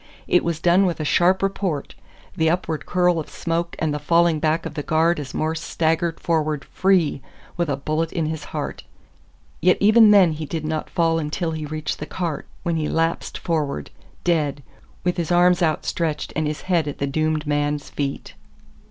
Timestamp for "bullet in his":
7.77-8.45